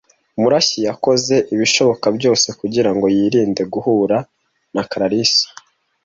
[0.39, 4.17] Murashyi yakoze ibishoboka byose kugirango yirinde guhura
[4.73, 5.45] na Kalarisa.